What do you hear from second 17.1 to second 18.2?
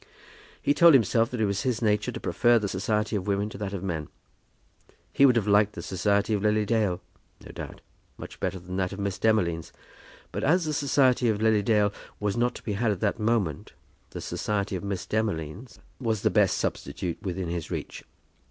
within his reach.